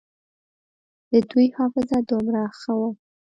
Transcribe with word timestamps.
د 1.11 1.13
دوى 1.29 1.47
حافظه 1.57 1.97
دومره 2.09 2.41
ښه 2.59 2.73
وه. 2.79 2.89